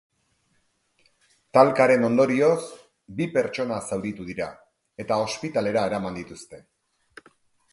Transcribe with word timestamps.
Talkaren 1.57 2.07
ondorioz, 2.07 2.63
bi 3.19 3.27
pertsona 3.35 3.77
zauritu 3.91 4.25
dira, 4.31 4.49
eta 5.05 5.19
ospitalera 5.27 5.85
eraman 5.91 6.19
dituzte. 6.23 6.63